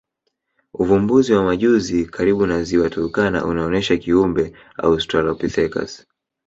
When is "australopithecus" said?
4.77-6.05